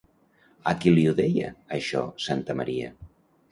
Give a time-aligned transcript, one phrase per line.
[0.71, 2.93] A qui li ho deia, això, Santamaría?